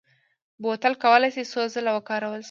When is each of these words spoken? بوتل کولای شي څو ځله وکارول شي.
بوتل 0.61 0.93
کولای 1.03 1.29
شي 1.35 1.43
څو 1.51 1.61
ځله 1.73 1.91
وکارول 1.93 2.33
شي. 2.39 2.39